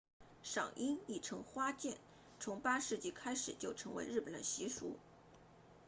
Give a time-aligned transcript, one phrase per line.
[0.41, 1.97] 赏樱亦称花见 ”hanami
[2.39, 4.97] 从8世纪开始就成为了日本习俗